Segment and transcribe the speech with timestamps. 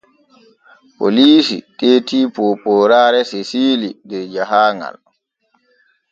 [0.99, 4.95] Poliisi teeti poopooraare Sesiili der jahaaŋal.